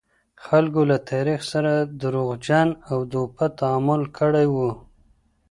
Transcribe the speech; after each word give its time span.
خلګو 0.45 0.81
له 0.91 0.97
تاریخ 1.09 1.39
سره 1.51 1.73
دروغجن 2.01 2.69
او 2.89 2.97
دوپه 3.11 3.45
تعامل 3.59 4.01
کړی 4.17 4.47
و. 4.53 4.55